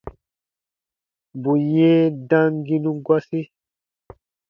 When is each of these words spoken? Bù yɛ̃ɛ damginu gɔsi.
Bù 1.41 1.51
yɛ̃ɛ 1.73 2.01
damginu 2.29 2.91
gɔsi. 3.05 3.39